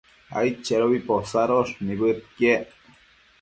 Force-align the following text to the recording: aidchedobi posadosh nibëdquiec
aidchedobi 0.39 1.01
posadosh 1.09 1.75
nibëdquiec 1.91 2.67